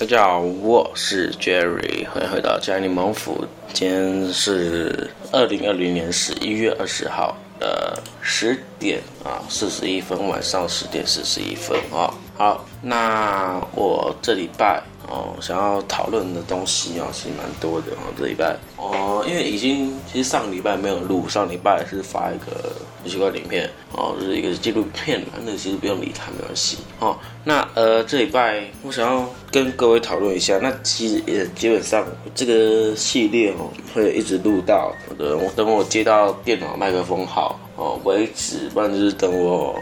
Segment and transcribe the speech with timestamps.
[0.00, 3.44] 大家好，我是 Jerry，欢迎回到加柠檬府。
[3.72, 12.14] 今天是二零二零年十一月二十号的十点啊四十一分，晚上十点四十一分啊。
[12.38, 14.80] 好，那我这礼拜。
[15.10, 18.12] 哦，想要讨论的东西哦，其实蛮多的哦。
[18.18, 22.74] 这礼拜哦，因为已经其实上礼拜没有录，上礼拜是发一个
[23.06, 25.28] 奇怪影片哦，就是一个纪录片嘛。
[25.46, 27.16] 那其实不用理它，没关系哦。
[27.42, 39.74] 那呃，这礼拜我想要跟各位讨论一下，那其实也基本上这个系列哦，会一直录到等我等我接到电脑麦克风好哦为止，不然就是等我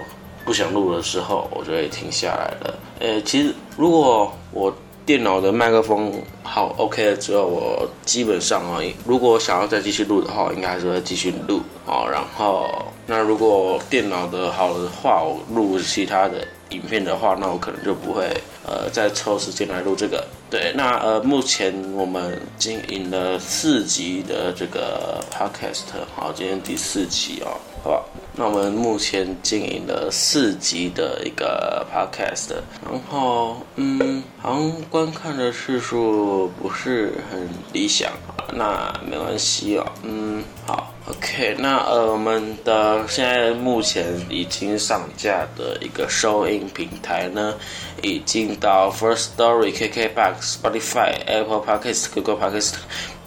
[0.46, 2.78] 不想录的时候，我就会停下来了。
[3.00, 4.72] 呃，其实如果我
[5.04, 12.06] 电脑的麦克风好 OK 了之后，我基本上啊，如果想要再继续录的话，应该还是会继续录啊。
[12.10, 12.68] 然后，
[13.06, 18.24] 那如果电脑的好的话，我录其他的影片的话，那我可能就不会
[18.64, 20.24] 呃再抽时间来录这个。
[20.48, 25.82] 对，那呃，目前我们经营了四集的这个 Podcast，
[26.14, 28.04] 好，今天第四集哦，好吧。
[28.38, 32.50] 那我们目前经营了四集的一个 podcast，
[32.84, 38.12] 然后嗯，好像观看的次数不是很理想，
[38.52, 47.54] 那没关系哦，嗯，好，OK，那呃，我们的现在目前已经上架的一个收音平台呢，
[48.02, 52.74] 已经到 First Story、KKBox、Spotify、Apple Podcast、Google Podcast、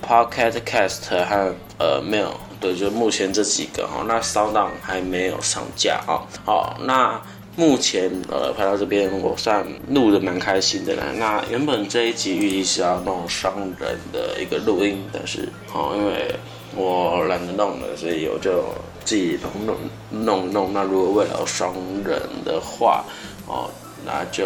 [0.05, 2.33] Pocket Cast 和呃 Mail。
[2.59, 6.27] 对，就目前这几个哈，那骚档还没有上架啊。
[6.43, 7.21] 好，那
[7.55, 11.05] 目前呃拍到这边，我算录的蛮开心的啦。
[11.17, 16.35] 那原本这一集预计是要弄双人的一个录音，但是哦，因为
[16.75, 18.63] 我懒得弄了，所以我就
[19.05, 20.73] 自己弄弄弄弄。
[20.73, 23.05] 那如果为了双人的话，
[23.47, 23.69] 哦，
[24.05, 24.45] 那就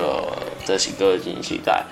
[0.65, 1.83] 再请各位敬请期待。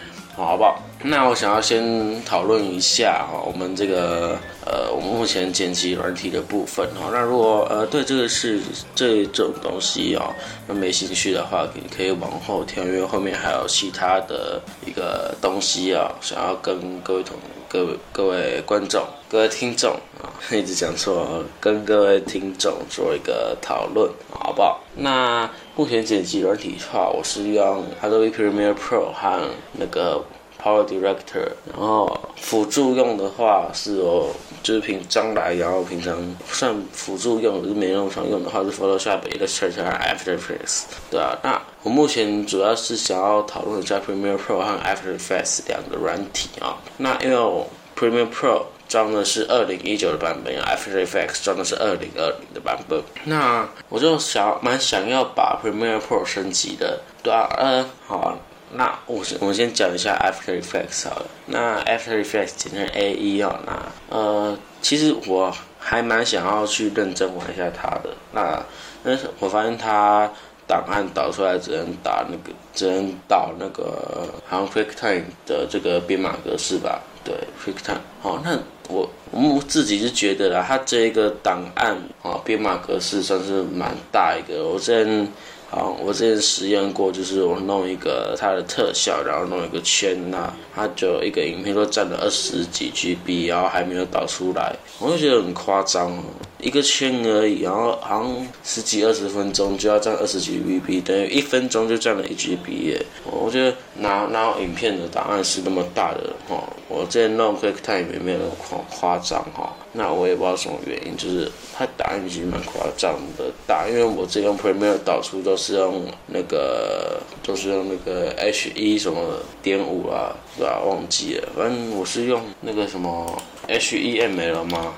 [0.45, 0.81] 好不好？
[1.03, 7.09] 那我想要先讨论一下哈，我们这个呃，我们目前剪辑软体的部分哈。
[7.11, 8.59] 那如果呃对这个是
[8.93, 10.33] 这种东西哦，
[10.67, 17.35] 那没兴趣的话，你可以往后跳，因为后面还有其他的一个东西啊，想要跟各位同
[17.67, 24.79] 各位各位观众、各位听众啊，一直讲错，跟各位听众做一个讨论，好不好？
[24.95, 30.23] 那目前剪辑软体的话，我是用 Adobe Premiere Pro 和那个
[30.63, 36.15] Power Director，然后辅助用的话是我就是平将来，然后平常
[36.47, 41.37] 算辅助用，就是没那么常用的话是 Photoshop、Illustrator 和 After Effects，对啊。
[41.41, 46.77] 那我目前主要是想要讨论一下 Premiere Pro 和 After Effects 两个软体啊。
[46.97, 47.67] 那因为我
[47.97, 53.01] Premiere Pro 装的是二零一九的版本，After Effects 装的是二零二零的版本。
[53.23, 58.37] 那我就想蛮想要把 Premiere Pro 升级的，对啊，嗯，好，
[58.73, 61.25] 那我我先讲一下 After Effects 好了。
[61.45, 68.09] 那 After Effects 简称 A E 哦，那呃，其实我还蛮想要去认真玩一下它的。
[68.31, 68.63] 那
[69.03, 70.29] 但是我发现它
[70.67, 77.01] 档案导出来只能打那个，只能导那个好像 QuickTime 的这个编码格式吧。
[77.23, 77.99] 对，QuickTime。
[78.21, 78.57] 好，那
[78.87, 84.63] 我我自己是觉得啦，它这一个档案啊编码格式算是蛮大一个。
[84.63, 85.27] 我之前
[85.73, 96.23] 好，我之前实验过，就是我弄一个它的特效，然后弄一个圈呐，它就一个影片都占了二十几 GB，然后还没有导出来，我就觉得很夸张哦。
[96.59, 103.05] 一个圈而已，然后好像十几二十分钟就要占二十几 GB，等于一分钟就占了一 GB 耶。
[103.23, 109.73] 我觉得拿拿影片的档案是那么大的哈，我之前弄 QuickTime 也没有那么夸夸张哈。
[109.93, 119.21] 那我也不知道什么原因，就是它档案已经蛮夸张的大，因为我这用 Premiere 导出都是用那个都是用那个 H 一什么
[119.61, 120.81] 点五啊，对吧？
[120.83, 124.93] 忘记了，反正我是用那个什么 HEML 吗？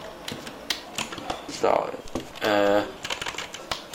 [1.46, 1.90] 不知道
[2.40, 2.84] 呃，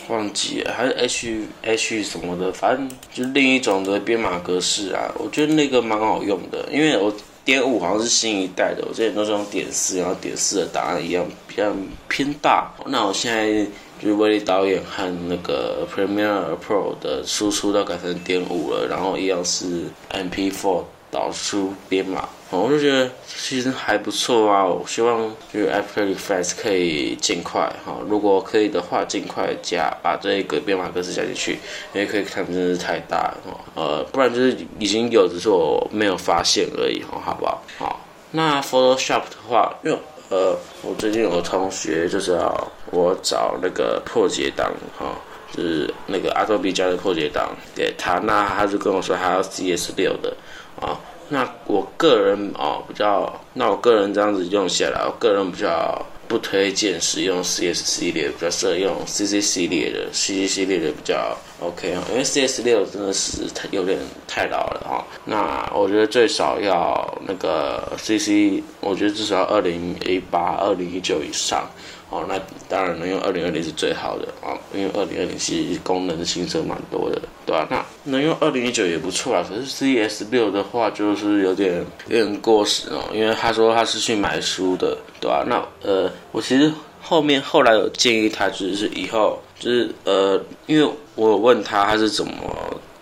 [0.07, 5.11] 忘记了，还是 H H 什么的，反正就另一种的编码格式啊。
[5.17, 7.11] 我觉得那个蛮好用的，因为我
[7.49, 11.73] 点五好像是新一代的，我之前都是用点四，然后点四的答案一样比较
[12.07, 12.71] 偏大。
[12.85, 13.65] 那我现在
[13.99, 22.29] 就是威力导演和那个 Premiere Pro 的输出都改成点五了，然后一样是 MP4 导出编码。
[22.51, 31.59] 我就觉得其实还不错啊，我希望就是 After Effects 可以尽快哈，如果可以的话，尽快加把这个编码格式加进去，
[31.93, 37.61] 因为可以看真的是太大了哈，呃，不然就是已经有，只是我没有发现而已哈，好不好？
[37.77, 37.99] 好，
[38.31, 39.97] 那 Photoshop 的话，因为
[40.29, 45.13] 呃，我最近有个同学就是要我找那个破解档哈，
[45.55, 50.35] 就是那个 Adobe 加的破解档给他，那他就跟我说他要 CS 六的
[50.81, 50.99] 啊。
[51.29, 56.05] 那我个人哦比较，那我个人这样子用下来，我个人比较。
[56.29, 63.97] 不推荐使用 CS 系列，比较适合用 CC 系列的，CC 系列的比较 OK 哈，因为 CS 六真的是太有点
[64.27, 65.03] 太老了哈。
[65.25, 71.67] 那我觉得最少要那个 CC，我觉得至少二零一八、二零一九以上。
[72.09, 77.67] 哦，那当然能用二零二零是最好的啊，因为二零二零其实功能的新增蛮多的，对吧？
[77.69, 85.45] 那能用二零一九也不错啊，可是 CS 六的话就是有点有点过时哦，因为他说他是去买书的，对吧？
[85.47, 92.33] 那呃，我其实后面后来有建议他，就是以后就是呃，因为我问他他是怎么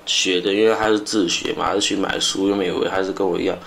[0.05, 3.57] 学的，因为他是自学嘛，他是去买书，又没有他是跟我一样。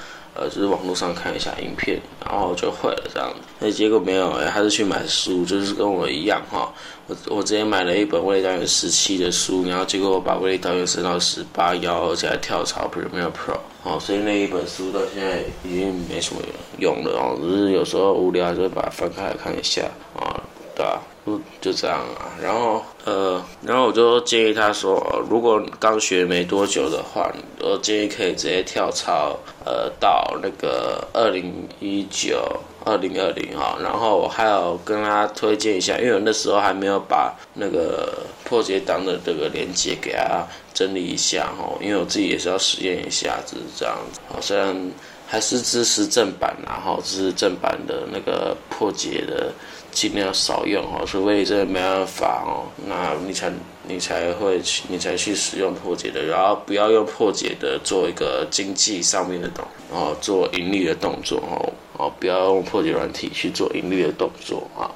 [0.41, 3.37] 呃，就是网络上看一下影片，然后就会了这样子。
[3.59, 6.73] 那结果没有，哎，还是去买书，就是跟我一样哈。
[7.07, 13.59] 我我之前买了一本威力导演十七的书，然后结果我把威力导演升到十八幺，而且还跳槽 Premiere Pro。
[13.83, 16.41] 哦，所以那一本书到现在已经没什么
[16.79, 19.83] 用了哦，只是有时候无聊就会把它翻开来看一下，
[20.81, 21.03] 对吧？
[21.61, 27.31] 就这样啊，然后呃，然后我就建议他说，如果刚学没多久的话，
[27.61, 32.43] 我建议可以直接跳槽，呃，到那个二零一九、
[32.85, 33.77] 二零二零哈。
[33.83, 44.21] 然后我还有跟他推荐一下，因为我那时候还没有把那个破解档的这个连接给他整理一下哈，因为我自己也是要实验一下，就是这样子。
[44.27, 44.75] 好，虽然
[45.27, 49.53] 还是支持正版，然后支持正版的那个破解的。
[49.93, 53.53] 尽量少用哦，除非真的没办法哦，那你才
[53.87, 64.91] 你才会去，你才去使用破解的，然后不要用破解的做一个经济上面的动，哦做盈利的动作哦，哦，不要用破解软体去做盈利的动作啊，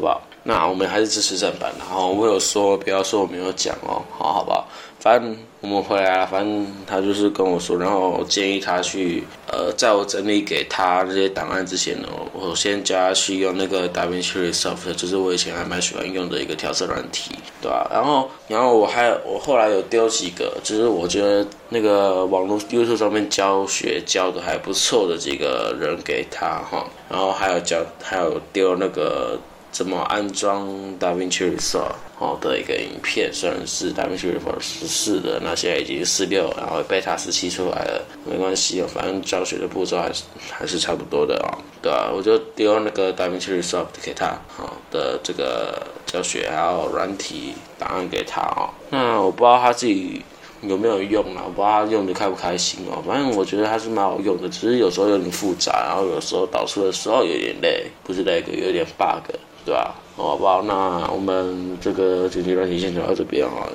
[0.00, 0.22] 好不好？
[0.42, 4.66] 那我们还是支持正版的，好，我有说，不要说我没有讲哦，好好不好？
[4.98, 17.86] 反正我们回来了，反正他就是跟我说，然后建议他去，呃，在我整理给他这些档案之前呢，我先叫他去用那个 DaVinci Resolve，就是我以前还蛮喜欢用的一个调色软体，对吧？
[17.92, 29.38] 然后，然后我还我后来有丢几个，就是我觉得那个网络 YouTube 上面教学教的还不错的几个人给他哈，然后还有教，还有丢那个。
[29.70, 30.68] 怎么安装
[30.98, 42.10] DaVinci Resolve 好的一个影片，虽然是 DaVinci Resolve 十四的，那现在已经四六，然后 Beta 十七出来了，没关系哦，反正教学的步骤还是还是差不多的啊，对吧？
[42.14, 50.22] 我就丢那个 DaVinci Resolve 给他，好的这个教学还有软体档案给他啊，那我不知道他自己。
[50.62, 51.40] 有没有用啊？
[51.46, 53.02] 我不知道他用的开不开心哦。
[53.06, 59.34] 反正我觉得还是蛮好用的，只是有时候有点复杂，然后有时候导出的时候有点累，不是那个有点 bug，
[59.64, 59.94] 对吧？
[60.16, 60.62] 好不好？
[60.62, 63.68] 那我们这个剪辑软体先讲到这边啊。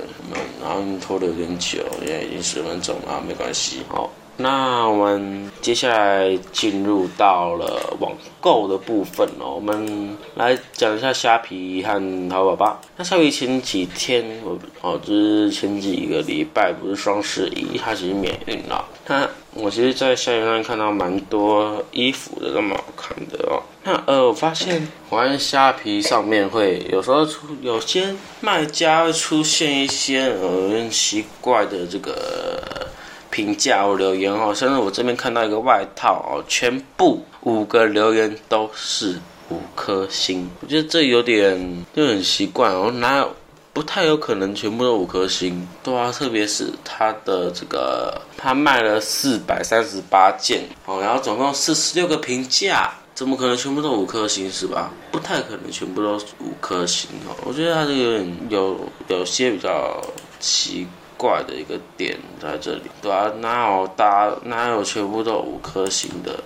[0.61, 3.81] 然后拖的有点久，现在已经十分钟了，没关系。
[3.87, 4.09] 好。
[4.37, 8.11] 那我们接下来进入到了网
[8.41, 12.81] 购的部分哦，我们来讲一下虾皮和淘宝吧。
[12.97, 18.83] 那虾皮前几天，我哦，就是前几个礼拜不是双十一，它其实免运了。
[19.07, 19.25] 那
[19.56, 23.63] 我其实，在虾皮上看到蛮多衣服的，都蛮好看的哦。
[23.84, 32.86] 那呃，我发现我在虾皮上面会有时候出有些卖家会出现一些呃很奇怪的这个。
[33.31, 39.19] 评价我留言哦，像是我这边看到一个外套哦，全部五个留言都是
[39.50, 43.35] 五颗星，我觉得这有点就很奇怪哦，哪有
[43.75, 45.67] 不太有可能全部都五颗星？
[45.83, 54.91] 对啊，特别是他的这个，他卖了四百三十八件哦，然后总共四十六个评价，怎么可能全部都五颗星是吧？
[55.11, 58.79] 不太可能全部都五颗星哦，我觉得他这个有有
[59.09, 60.01] 有些比较
[60.39, 60.87] 奇。
[61.17, 66.44] 怪的一个点在这里，对啊，哪有大哪有全部都五颗星的？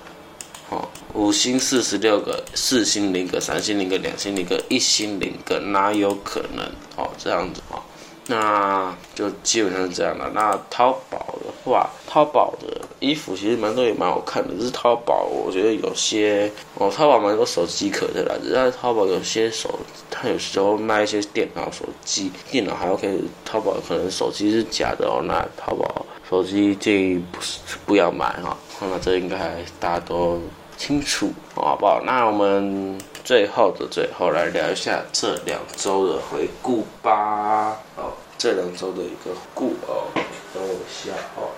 [0.70, 6.66] 哦，五星四十六个，四星零个，三星零个，两星零个，一星零个，哪有可能？
[6.96, 7.82] 哦，这样子哦。
[8.28, 10.30] 那就基本上是这样的。
[10.36, 14.54] 那淘宝的话，淘宝的衣服其实蛮多也蛮好看的。
[14.54, 18.36] 只是淘宝，我觉得有些哦，淘宝蛮多手机壳的啦。
[18.44, 19.80] 只是淘宝有些手，
[20.12, 23.20] 它有时候卖一些电脑、手机，电脑还 OK。
[23.44, 25.24] 淘宝可能手机是假的哦。
[25.26, 27.58] 那淘宝手机建议不是
[27.88, 28.56] 不要买哈。
[28.81, 29.38] 那这应该
[29.79, 30.41] 大家都
[30.77, 32.01] 清楚，好不好？
[32.05, 32.98] 那我们。
[33.21, 37.77] 最后的最后，来聊一下这两周的回顾吧。
[37.95, 40.07] 好，这两周的一个顾哦，
[40.51, 41.51] 等我一下哦。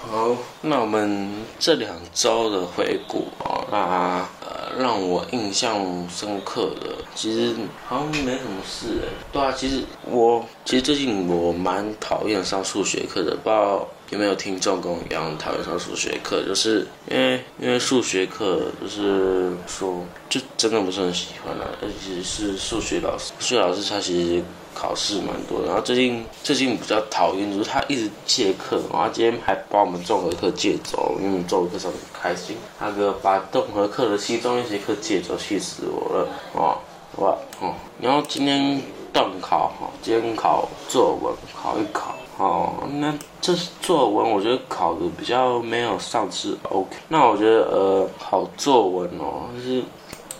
[0.00, 7.54] 好，那我们这两周的回顾哦，那呃让我印象深刻的，其实
[7.86, 9.08] 好像没什么事哎。
[9.30, 13.86] 对啊，其实我其实最近我蛮讨厌上数学课的，不知道。
[14.12, 16.42] 有没有听众跟我一样讨厌上数学课？
[16.46, 25.68] 就是因为因为数学课就是说就真的不是很喜欢啊，而且是数学老师，数学老师他其实考试蛮多的。
[25.68, 36.76] 然后最近最近比较讨厌就是他一直借课，然后今天还把我们综合课借走，因为我们综合课上很开心，他给我把综合课的其中一节课借走，气死我了哦，
[37.16, 38.78] 好吧哦，然后今天
[39.10, 42.14] 段考哈，今天考作文考一考。
[42.42, 46.96] 哦，那这作文我觉得考的比较没有上次 OK。
[47.08, 49.82] 那我觉得呃，好作文哦，就是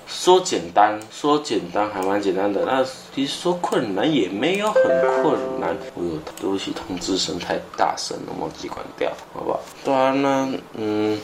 [0.07, 2.65] 说简单，说简单还蛮简单的。
[2.65, 4.83] 那其实说困难也没有很
[5.23, 5.77] 困难。
[5.95, 9.61] 我有对不起，通知声太大声了，忘记关掉，好不好？
[9.85, 11.19] 对啊，那嗯。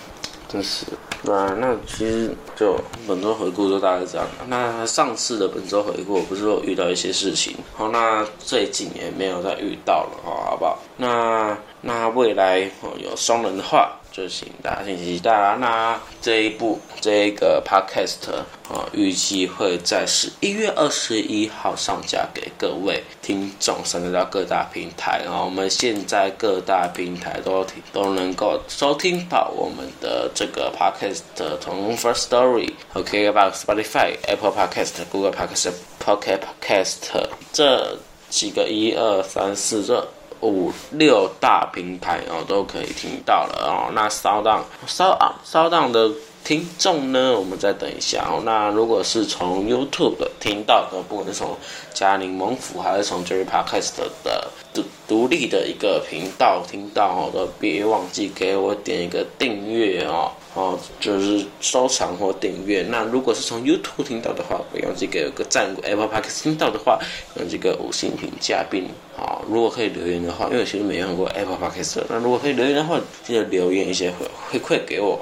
[0.51, 0.87] 真是，
[1.25, 4.27] 对，那其实就本周回顾就大概这样。
[4.47, 10.79] 那上次的本周回顾，不是说遇到一些事情，好，那最近也没有再遇到了，好，好不好？
[10.97, 12.61] 那那未来
[12.99, 13.98] 有双人的话。
[14.19, 18.33] 就请大家请期待那这一部这一个 podcast
[18.69, 25.21] 啊，预计会在十一月二十一号上架给各位听众，上架到各大平台。
[25.25, 31.21] 然后我们现在各大平台都听都能够收听到我们的这个 podcast，
[31.61, 37.97] 从 First Story、OK、about Spotify、Apple Podcast、Google Podcast、Pocket Podcast 这
[38.29, 40.05] 几个一二三四这。
[40.41, 43.91] 五六大平台哦都可以听到了哦。
[43.95, 46.11] 那骚荡骚啊骚荡的
[46.45, 48.41] 听众呢，我们再等一下哦。
[48.45, 51.57] 那如果是从 YouTube 听到的，不管是从
[51.93, 60.33] 嘉宁蒙府还是从 Jerry Podcast 的独独立的一个频道听到哦，都别忘记给我点一个订阅哦。
[60.59, 62.85] 哦，就是收藏或订阅。
[62.91, 66.99] 那如果是从 YouTube 听到的话，不要记给个赞；Apple Podcast 听到的话，
[67.37, 69.45] 用这个五星评价并好。
[69.49, 75.21] 如果可以留言的话，因为其实没用过 Apple Podcast，那如果可以留言的话，记得留言一些回回馈给我。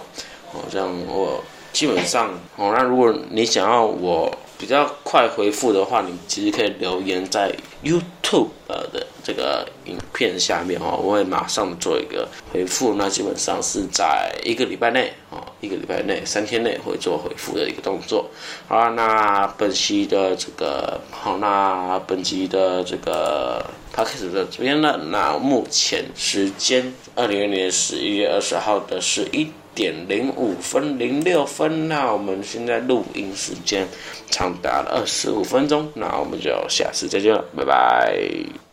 [0.54, 2.72] 哦，这样我基本上哦。
[2.74, 9.06] 那如果你想要我比较快回复的话，你其实可以留言在 YouTube 呃的。
[9.26, 12.94] 这个影片下面哦，我会马上做一个回复。
[12.94, 18.30] 那基本上是在一个礼拜内哦，一个礼拜内三天内会做回复的一个动作。
[18.68, 31.86] 好，那本期的这个好，那本期的这个 p o d c a 的这边呢，那目前时间二零二零年十一月二十号的十一点零五分零六分。
[31.86, 33.86] 那我们现在录音时间
[34.28, 35.88] 长达了二十五分钟。
[35.94, 38.65] 那我们就下次再见了，拜拜。